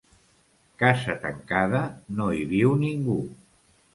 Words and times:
Casa 0.83 1.15
tancada, 1.25 1.83
no 2.21 2.29
hi 2.37 2.41
viu 2.53 2.73
ningú. 2.87 3.21